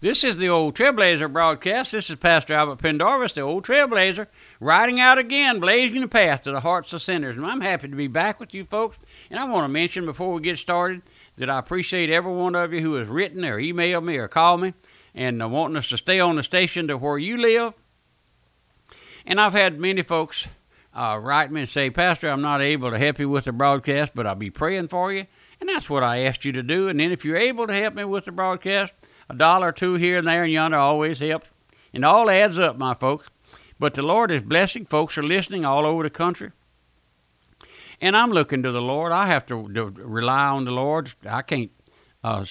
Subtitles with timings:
[0.00, 1.90] This is the Old Trailblazer broadcast.
[1.90, 4.28] This is Pastor Albert Pendarvis, the Old Trailblazer,
[4.60, 7.36] riding out again, blazing the path to the hearts of sinners.
[7.36, 8.96] And I'm happy to be back with you folks.
[9.28, 11.02] And I want to mention before we get started
[11.36, 14.60] that I appreciate every one of you who has written or emailed me or called
[14.60, 14.74] me
[15.16, 17.74] and uh, wanting us to stay on the station to where you live.
[19.26, 20.46] And I've had many folks
[20.94, 24.12] uh, write me and say, Pastor, I'm not able to help you with the broadcast,
[24.14, 25.26] but I'll be praying for you.
[25.60, 26.86] And that's what I asked you to do.
[26.86, 28.94] And then if you're able to help me with the broadcast,
[29.28, 31.48] a dollar or two here and there and yonder always helps.
[31.92, 33.28] And all adds up, my folks.
[33.78, 34.84] But the Lord is blessing.
[34.84, 36.52] Folks are listening all over the country.
[38.00, 39.12] And I'm looking to the Lord.
[39.12, 41.12] I have to, to rely on the Lord.
[41.28, 41.70] I can't
[42.22, 42.44] uh,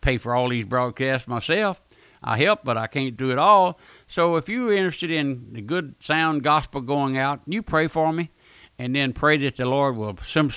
[0.00, 1.80] pay for all these broadcasts myself.
[2.22, 3.78] I help, but I can't do it all.
[4.08, 8.30] So if you're interested in the good sound gospel going out, you pray for me,
[8.78, 10.50] and then pray that the Lord will some,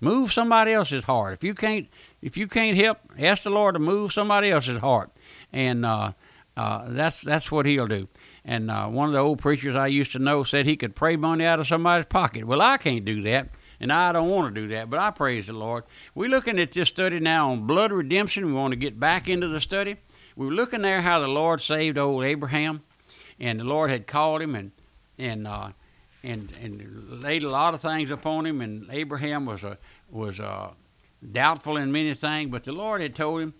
[0.00, 1.32] move somebody else's heart.
[1.32, 1.88] If you can't
[2.22, 5.10] if you can't help, ask the Lord to move somebody else's heart,
[5.52, 6.12] and uh,
[6.56, 8.08] uh, that's that's what He'll do.
[8.44, 11.16] And uh, one of the old preachers I used to know said he could pray
[11.16, 12.46] money out of somebody's pocket.
[12.46, 14.88] Well, I can't do that, and I don't want to do that.
[14.88, 15.84] But I praise the Lord.
[16.14, 18.46] We're looking at this study now on blood redemption.
[18.46, 19.96] We want to get back into the study.
[20.36, 22.82] We were looking there how the Lord saved old Abraham,
[23.38, 24.72] and the Lord had called him and
[25.18, 25.70] and uh,
[26.22, 28.60] and and laid a lot of things upon him.
[28.60, 29.76] And Abraham was a
[30.10, 30.72] was a
[31.32, 33.54] doubtful in many things, but the Lord had told him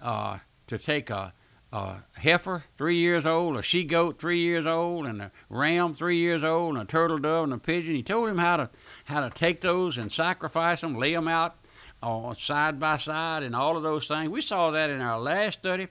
[0.00, 1.32] uh, to take a,
[1.72, 6.18] a heifer, three years old, a she goat, three years old, and a ram, three
[6.18, 7.94] years old, and a turtle dove and a pigeon.
[7.94, 8.70] He told him how to
[9.04, 11.56] how to take those and sacrifice them, lay them out
[12.02, 14.30] uh, side by side, and all of those things.
[14.30, 15.88] We saw that in our last study,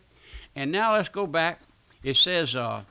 [0.55, 1.61] and now let's go back.
[2.03, 2.83] It says uh,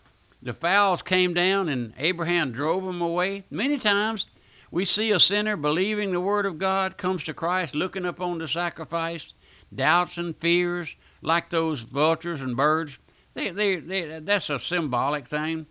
[0.42, 3.44] the fowls came down, and Abraham drove them away.
[3.50, 4.26] Many times
[4.74, 8.48] we see a sinner believing the Word of God, comes to Christ, looking upon the
[8.48, 9.32] sacrifice,
[9.72, 12.98] doubts and fears, like those vultures and birds.
[13.34, 15.66] They, they, they, that's a symbolic thing.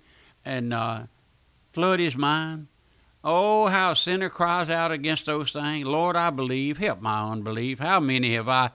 [0.46, 1.04] And uh,
[1.74, 2.68] flood his mind.
[3.26, 5.86] Oh, how a sinner cries out against those things.
[5.86, 6.78] Lord, I believe.
[6.78, 7.80] Help my unbelief.
[7.80, 8.72] How many have I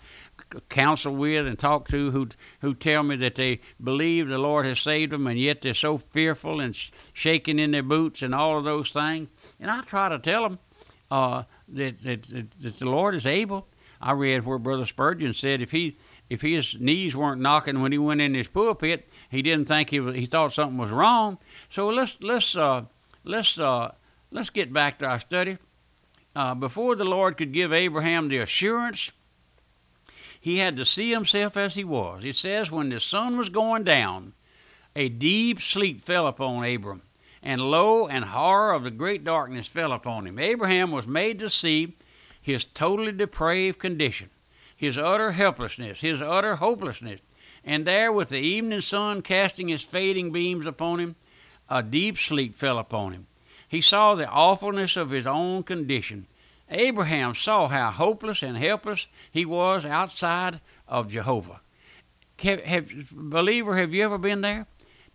[0.69, 2.29] counsel with and talk to who
[2.61, 5.99] who tell me that they believe the Lord has saved them, and yet they're so
[5.99, 6.77] fearful and
[7.13, 9.29] shaking in their boots and all of those things.
[9.61, 10.59] And I try to tell them
[11.11, 13.67] uh, that, that, that, that the Lord is able.
[14.01, 15.97] I read where Brother Spurgeon said if he
[16.31, 20.01] if his knees weren't knocking when he went in his pulpit, he didn't think he
[20.01, 21.39] was, he thought something was wrong.
[21.69, 22.83] So let's let's uh,
[23.25, 23.93] let's uh,
[24.31, 25.59] let's get back to our study.
[26.37, 29.11] Uh, before the Lord could give Abraham the assurance,
[30.49, 32.25] he had to see himself as he was.
[32.25, 34.33] It says when the sun was going down,
[34.97, 37.03] a deep sleep fell upon Abram
[37.43, 40.39] and lo, and horror of the great darkness fell upon him.
[40.39, 41.97] Abraham was made to see
[42.41, 44.31] his totally depraved condition,
[44.77, 47.21] his utter helplessness, his utter hopelessness.
[47.65, 51.17] And there, with the evening sun casting his fading beams upon him,
[51.69, 53.27] a deep sleep fell upon him.
[53.69, 56.27] He saw the awfulness of his own condition.
[56.71, 61.61] Abraham saw how hopeless and helpless he was outside of Jehovah.
[62.41, 64.67] Have, have, believer, have you ever been there?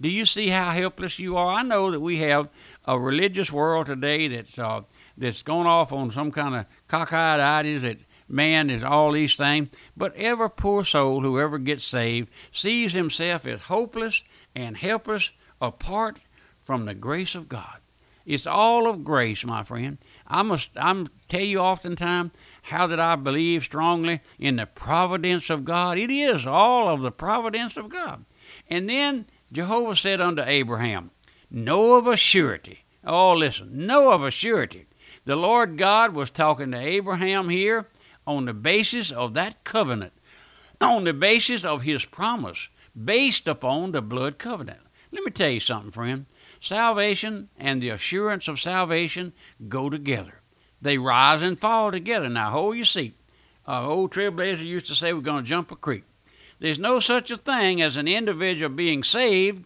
[0.01, 1.59] Do you see how helpless you are?
[1.59, 2.49] I know that we have
[2.85, 4.81] a religious world today that's uh,
[5.17, 9.69] that's gone off on some kind of cockeyed ideas that man is all these things.
[9.95, 14.23] But every poor soul who ever gets saved sees himself as hopeless
[14.55, 15.31] and helpless
[15.61, 16.19] apart
[16.63, 17.77] from the grace of God.
[18.25, 19.97] It's all of grace, my friend.
[20.27, 22.31] I must I'm tell you oftentimes
[22.63, 25.97] how that I believe strongly in the providence of God.
[25.97, 28.25] It is all of the providence of God.
[28.69, 31.11] And then Jehovah said unto Abraham,
[31.51, 32.85] Know of a surety.
[33.05, 34.87] Oh, listen, know of a surety.
[35.25, 37.89] The Lord God was talking to Abraham here
[38.25, 40.13] on the basis of that covenant,
[40.79, 42.69] on the basis of his promise,
[43.01, 44.79] based upon the blood covenant.
[45.11, 46.25] Let me tell you something, friend.
[46.63, 49.33] Salvation and the assurance of salvation
[49.67, 50.39] go together.
[50.81, 52.29] They rise and fall together.
[52.29, 53.17] Now, hold your seat.
[53.67, 56.05] Uh, old Trailblazer used to say we're going to jump a creek.
[56.59, 59.65] There's no such a thing as an individual being saved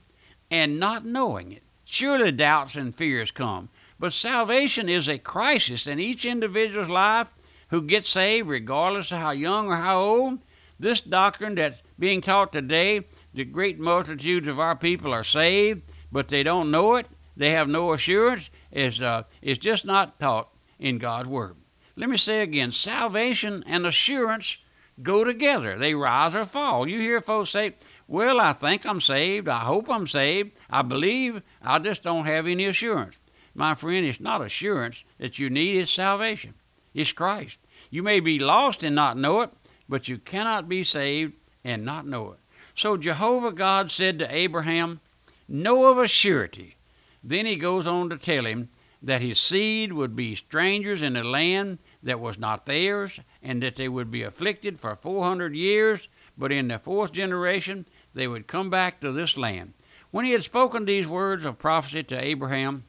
[0.50, 1.62] and not knowing it.
[1.86, 3.70] Surely doubts and fears come,
[4.00, 7.28] but salvation is a crisis in each individual's life
[7.70, 10.40] who gets saved, regardless of how young or how old.
[10.80, 13.06] This doctrine that's being taught today,
[13.36, 15.84] the great multitudes of our people are saved,
[16.18, 17.06] but they don't know it,
[17.36, 20.50] they have no assurance, It's, uh, is just not taught
[20.80, 21.56] in God's Word.
[21.96, 24.58] Let me say again salvation and assurance
[25.04, 25.78] go together.
[25.78, 26.90] They rise or fall.
[26.90, 27.76] You hear folks say,
[28.08, 29.48] Well, I think I'm saved.
[29.48, 30.54] I hope I'm saved.
[30.72, 31.44] I believe.
[31.62, 33.20] I just don't have any assurance.
[33.54, 36.56] My friend, it's not assurance that you need, it's salvation.
[36.96, 37.60] It's Christ.
[37.92, 39.52] You may be lost and not know it,
[39.88, 41.34] but you cannot be saved
[41.64, 42.40] and not know it.
[42.74, 45.00] So Jehovah God said to Abraham,
[45.48, 46.76] Know of a surety.
[47.24, 48.70] Then he goes on to tell him
[49.02, 53.76] that his seed would be strangers in a land that was not theirs, and that
[53.76, 58.70] they would be afflicted for 400 years, but in the fourth generation they would come
[58.70, 59.74] back to this land.
[60.12, 62.86] When he had spoken these words of prophecy to Abraham,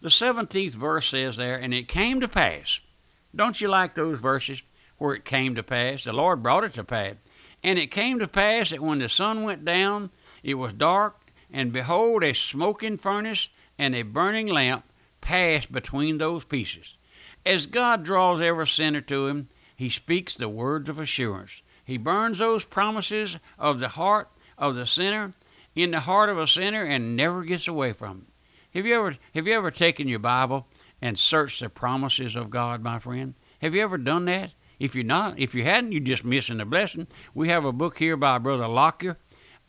[0.00, 2.80] the 17th verse says there, And it came to pass.
[3.34, 4.62] Don't you like those verses
[4.98, 6.04] where it came to pass?
[6.04, 7.14] The Lord brought it to pass.
[7.62, 10.10] And it came to pass that when the sun went down,
[10.44, 13.48] it was dark, and behold, a smoking furnace
[13.78, 14.84] and a burning lamp
[15.20, 16.98] passed between those pieces.
[17.44, 21.62] As God draws every sinner to him, he speaks the words of assurance.
[21.84, 25.32] He burns those promises of the heart of the sinner
[25.74, 28.26] in the heart of a sinner and never gets away from them.
[28.74, 30.66] Have you ever have you ever taken your Bible
[31.00, 33.34] and searched the promises of God, my friend?
[33.60, 34.52] Have you ever done that?
[34.78, 37.06] If you're not, if you hadn't, you're just missing the blessing.
[37.32, 39.16] We have a book here by Brother Lockyer,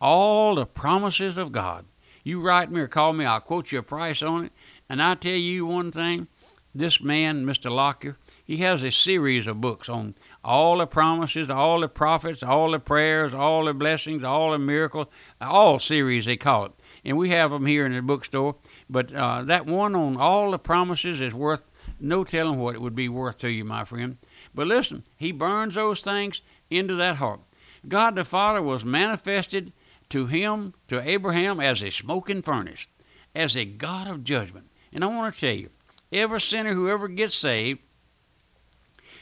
[0.08, 1.84] All the Promises of God.
[2.24, 4.52] You write me or call me, I'll quote you a price on it.
[4.88, 6.28] And I tell you one thing,
[6.76, 7.72] this man, Mr.
[7.72, 10.14] Lockyer, he has a series of books on
[10.44, 15.08] all the promises, all the prophets, all the prayers, all the blessings, all the miracles,
[15.42, 16.72] all series they call it.
[17.04, 18.58] And we have them here in the bookstore.
[18.88, 21.64] But uh, that one on all the promises is worth
[22.00, 24.20] no telling what it would be worth to you, my friend.
[24.54, 27.40] But listen, he burns those things into that heart.
[27.88, 29.74] God the Father was manifested
[30.10, 32.88] to him, to Abraham, as a smoking furnace,
[33.34, 34.70] as a God of judgment.
[34.94, 35.70] And I want to tell you,
[36.12, 37.80] every sinner who ever gets saved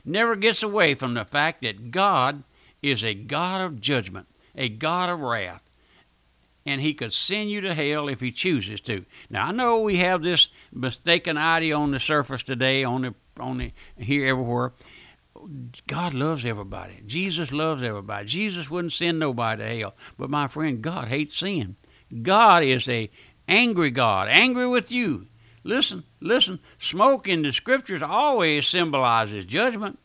[0.05, 2.43] never gets away from the fact that God
[2.81, 5.61] is a God of judgment, a God of wrath.
[6.65, 9.05] And he could send you to hell if he chooses to.
[9.29, 13.57] Now I know we have this mistaken idea on the surface today, on the on
[13.57, 14.73] the here everywhere.
[15.87, 17.01] God loves everybody.
[17.05, 18.25] Jesus loves everybody.
[18.25, 19.95] Jesus wouldn't send nobody to hell.
[20.17, 21.75] But my friend, God hates sin.
[22.21, 23.09] God is a
[23.47, 25.27] angry God, angry with you.
[25.63, 26.59] Listen, listen.
[26.77, 29.99] Smoke in the scriptures always symbolizes judgment.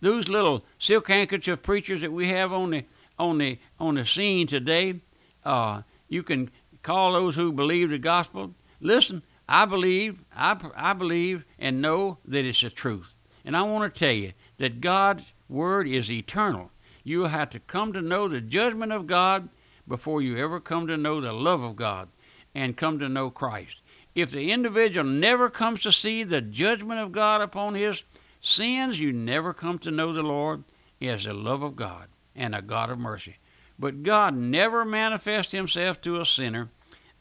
[0.00, 2.84] Those little silk handkerchief preachers that we have on the
[3.18, 5.00] on the on the scene today,
[5.44, 6.50] uh, you can
[6.82, 8.54] call those who believe the gospel.
[8.80, 13.14] Listen, I believe, I, I believe and know that it's the truth.
[13.48, 16.70] And I want to tell you that God's word is eternal.
[17.02, 19.48] You have to come to know the judgment of God
[19.88, 22.10] before you ever come to know the love of God
[22.54, 23.80] and come to know Christ.
[24.14, 28.02] If the individual never comes to see the judgment of God upon his
[28.42, 30.64] sins, you never come to know the Lord
[31.00, 33.38] as the love of God and a God of mercy.
[33.78, 36.68] But God never manifests himself to a sinner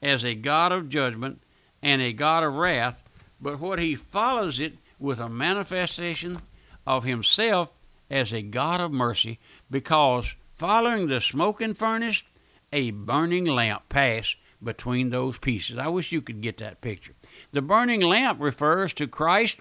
[0.01, 1.41] as a God of judgment
[1.81, 3.01] and a God of wrath,
[3.39, 6.41] but what he follows it with a manifestation
[6.85, 7.69] of himself
[8.09, 9.39] as a God of mercy,
[9.69, 12.23] because following the smoking furnace,
[12.71, 15.77] a burning lamp passed between those pieces.
[15.77, 17.13] I wish you could get that picture.
[17.51, 19.59] The burning lamp refers to Christ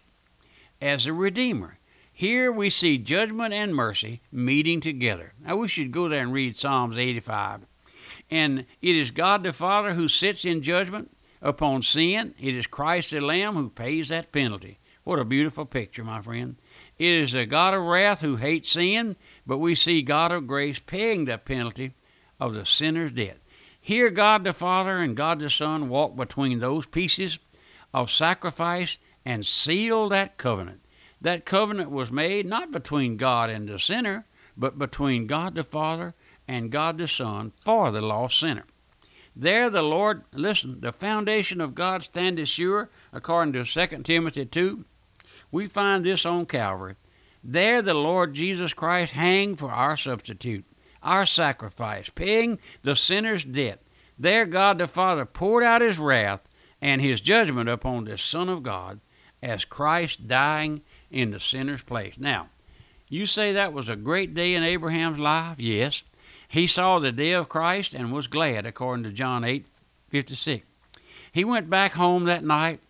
[0.80, 1.78] as a Redeemer.
[2.12, 5.34] Here we see judgment and mercy meeting together.
[5.44, 7.66] I wish you'd go there and read Psalms 85.
[8.30, 12.34] And it is God the Father who sits in judgment upon sin.
[12.40, 14.78] It is Christ the Lamb who pays that penalty.
[15.06, 16.56] What a beautiful picture, my friend.
[16.98, 19.14] It is a God of wrath who hates sin,
[19.46, 21.94] but we see God of grace paying the penalty
[22.40, 23.38] of the sinner's debt.
[23.80, 27.38] Here, God the Father and God the Son walk between those pieces
[27.94, 30.80] of sacrifice and seal that covenant.
[31.20, 36.14] That covenant was made not between God and the sinner, but between God the Father
[36.48, 38.64] and God the Son for the lost sinner.
[39.36, 44.84] There the Lord, listen, the foundation of God standeth sure, according to 2 Timothy 2.
[45.50, 46.96] We find this on Calvary.
[47.42, 50.64] There the Lord Jesus Christ hanged for our substitute,
[51.02, 53.80] our sacrifice, paying the sinner's debt.
[54.18, 56.40] There God the Father poured out his wrath
[56.80, 59.00] and his judgment upon the Son of God
[59.42, 62.18] as Christ dying in the sinner's place.
[62.18, 62.48] Now,
[63.08, 65.60] you say that was a great day in Abraham's life?
[65.60, 66.02] Yes.
[66.48, 69.66] He saw the day of Christ and was glad, according to John 8
[70.08, 70.66] 56.
[71.32, 72.80] He went back home that night,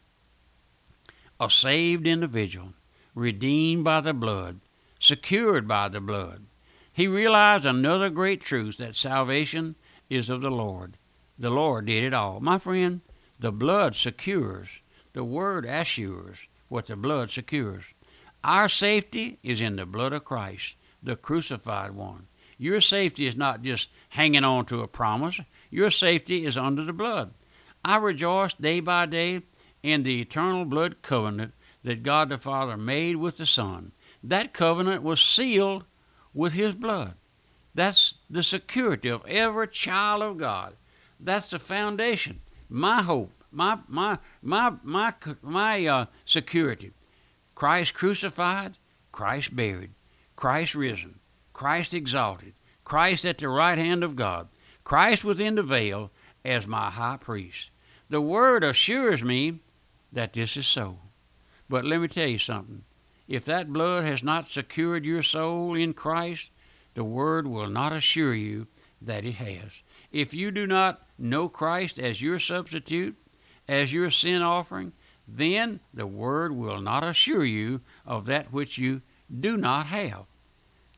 [1.40, 2.72] a saved individual,
[3.14, 4.60] redeemed by the blood,
[4.98, 6.46] secured by the blood.
[6.92, 9.76] He realized another great truth that salvation
[10.08, 10.96] is of the Lord.
[11.38, 12.40] The Lord did it all.
[12.40, 13.02] My friend,
[13.38, 14.68] the blood secures,
[15.12, 16.38] the word assures
[16.68, 17.84] what the blood secures.
[18.42, 22.28] Our safety is in the blood of Christ, the crucified one.
[22.58, 25.40] Your safety is not just hanging on to a promise,
[25.70, 27.34] your safety is under the blood.
[27.84, 29.42] I rejoice day by day
[29.82, 31.54] in the eternal blood covenant
[31.84, 33.92] that God the Father made with the Son.
[34.22, 35.84] That covenant was sealed
[36.34, 37.14] with His blood.
[37.74, 40.74] That's the security of every child of God.
[41.20, 42.40] That's the foundation.
[42.68, 46.92] My hope, my my my my my uh, security.
[47.54, 48.76] Christ crucified,
[49.12, 49.92] Christ buried,
[50.34, 51.20] Christ risen,
[51.52, 52.52] Christ exalted,
[52.84, 54.48] Christ at the right hand of God,
[54.84, 56.10] Christ within the veil
[56.44, 57.70] as my high priest.
[58.08, 59.60] The word assures me
[60.16, 60.98] that this is so.
[61.68, 62.84] But let me tell you something.
[63.28, 66.50] If that blood has not secured your soul in Christ,
[66.94, 68.66] the word will not assure you
[69.02, 69.82] that it has.
[70.10, 73.14] If you do not know Christ as your substitute,
[73.68, 74.92] as your sin offering,
[75.28, 79.02] then the word will not assure you of that which you
[79.38, 80.24] do not have.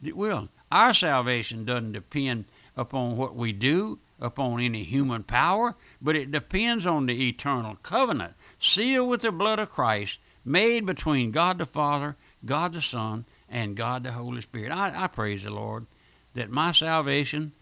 [0.00, 0.48] It will.
[0.70, 2.44] Our salvation doesn't depend
[2.76, 8.34] upon what we do, upon any human power, but it depends on the eternal covenant
[8.58, 13.76] sealed with the blood of Christ made between God the Father, God the Son, and
[13.76, 14.72] God the Holy Spirit.
[14.72, 15.86] I, I praise the Lord
[16.34, 17.52] that my salvation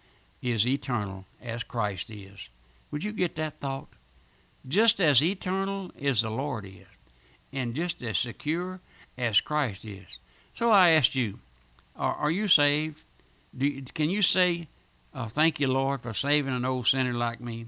[0.41, 2.49] is eternal as Christ is.
[2.91, 3.89] Would you get that thought?
[4.67, 6.87] Just as eternal as the Lord is,
[7.53, 8.79] and just as secure
[9.17, 10.19] as Christ is.
[10.53, 11.39] So I asked you,
[11.95, 13.03] are, are you saved?
[13.57, 14.67] You, can you say,
[15.13, 17.67] uh, Thank you, Lord, for saving an old sinner like me?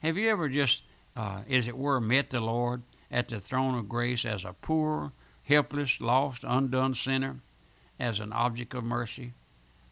[0.00, 0.82] Have you ever just,
[1.16, 5.12] uh, as it were, met the Lord at the throne of grace as a poor,
[5.44, 7.40] helpless, lost, undone sinner,
[7.98, 9.32] as an object of mercy?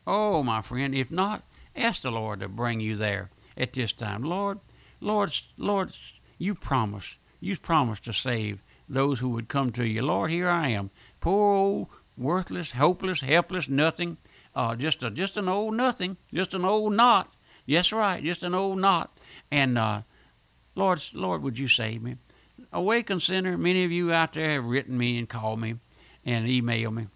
[0.06, 1.42] Oh, my friend, if not,
[1.74, 4.22] ask the Lord to bring you there at this time.
[4.22, 4.60] Lord,
[5.00, 5.94] Lord, Lord,
[6.38, 10.02] you promised, you promised to save those who would come to you.
[10.02, 10.90] Lord, here I am,
[11.20, 14.18] poor old, worthless, hopeless, helpless, nothing,
[14.54, 17.34] uh, just a, just an old nothing, just an old knot.
[17.66, 19.18] Yes, right, just an old knot.
[19.50, 20.02] And uh,
[20.74, 22.16] Lord, Lord, would you save me?
[22.72, 23.56] Awaken sinner.
[23.56, 25.76] Many of you out there have written me and called me
[26.24, 27.06] and emailed me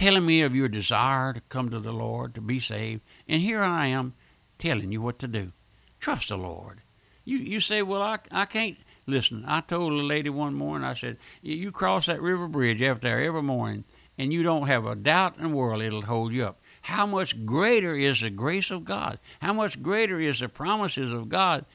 [0.00, 3.02] telling me of your desire to come to the Lord, to be saved.
[3.28, 4.14] And here I am
[4.58, 5.52] telling you what to do.
[5.98, 6.80] Trust the Lord.
[7.26, 8.78] You, you say, well, I, I can't.
[9.06, 13.02] Listen, I told a lady one morning, I said, you cross that river bridge out
[13.02, 13.84] there every morning,
[14.16, 16.60] and you don't have a doubt in the world it'll hold you up.
[16.82, 19.18] How much greater is the grace of God?
[19.40, 21.66] How much greater is the promises of God?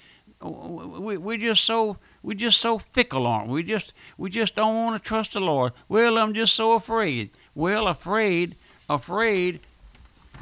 [0.49, 3.63] We, we're just so we're just so fickle, aren't we?
[3.63, 5.73] Just we just don't want to trust the Lord.
[5.89, 7.31] Well, I'm just so afraid.
[7.53, 8.55] Well, afraid,
[8.89, 9.61] afraid,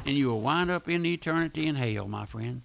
[0.04, 2.62] and you will wind up in eternity in hell, my friend.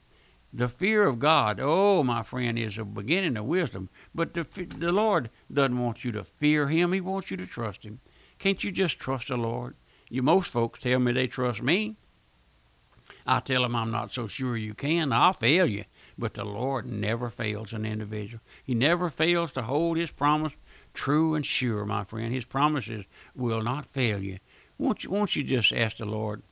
[0.51, 3.89] The fear of God, oh, my friend, is the beginning of wisdom.
[4.15, 4.45] But the,
[4.77, 7.99] the Lord doesn't want you to fear Him, He wants you to trust Him.
[8.39, 9.75] Can't you just trust the Lord?
[10.09, 11.97] You most folks tell me they trust me.
[13.27, 15.13] I tell them I'm not so sure you can.
[15.13, 15.85] I'll fail you.
[16.19, 18.41] But the Lord never fails an individual.
[18.61, 20.51] He never fails to hold His promise
[20.93, 22.33] true and sure, my friend.
[22.33, 24.39] His promises will not fail you.
[24.77, 26.43] Won't you, won't you just ask the Lord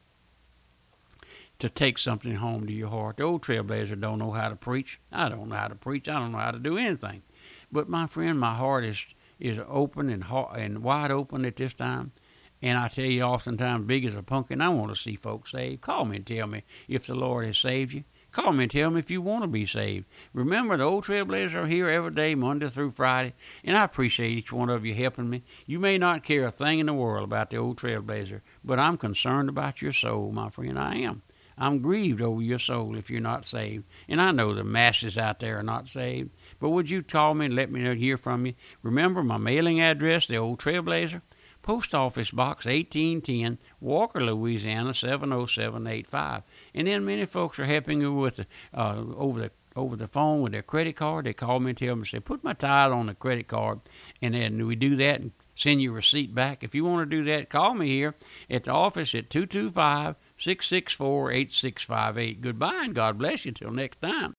[1.60, 3.18] to take something home to your heart?
[3.18, 5.02] The old trailblazer don't know how to preach.
[5.12, 6.08] I don't know how to preach.
[6.08, 7.24] I don't know how to do anything.
[7.70, 9.06] But my friend, my heart is
[9.38, 10.24] is open and
[10.56, 12.14] and wide open at this time.
[12.62, 15.82] And I tell you, oftentimes, big as a pumpkin, I want to see folks saved.
[15.82, 18.06] Call me and tell me if the Lord has saved you.
[18.38, 20.06] Call me and tell me if you want to be saved.
[20.32, 24.54] Remember, the old trailblazers are here every day, Monday through Friday, and I appreciate each
[24.54, 25.42] one of you helping me.
[25.66, 28.96] You may not care a thing in the world about the old trailblazer, but I'm
[28.96, 30.78] concerned about your soul, my friend.
[30.78, 31.24] I am.
[31.58, 33.86] I'm grieved over your soul if you're not saved.
[34.08, 36.30] And I know the masses out there are not saved.
[36.60, 38.54] But would you call me and let me hear from you?
[38.84, 41.24] Remember my mailing address, the old Trailblazer?
[41.68, 46.44] Post Office Box 1810, Walker, Louisiana 70785.
[46.74, 50.40] And then many folks are helping you with the, uh, over the over the phone
[50.42, 51.26] with their credit card.
[51.26, 53.82] They call me and tell me, say, put my tithe on the credit card,
[54.22, 56.64] and then we do that and send you a receipt back.
[56.64, 58.16] If you want to do that, call me here
[58.50, 62.42] at the office at 225 664 8658.
[62.42, 64.37] Goodbye and God bless you till next time.